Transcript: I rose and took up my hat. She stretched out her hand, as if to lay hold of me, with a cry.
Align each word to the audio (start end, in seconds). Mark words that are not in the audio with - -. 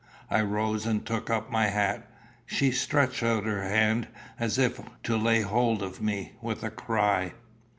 I 0.31 0.41
rose 0.41 0.87
and 0.87 1.05
took 1.05 1.29
up 1.29 1.51
my 1.51 1.67
hat. 1.67 2.09
She 2.47 2.71
stretched 2.71 3.21
out 3.21 3.43
her 3.43 3.61
hand, 3.61 4.07
as 4.39 4.57
if 4.57 4.81
to 5.03 5.15
lay 5.15 5.41
hold 5.41 5.83
of 5.83 6.01
me, 6.01 6.31
with 6.41 6.63
a 6.63 6.71
cry. 6.71 7.33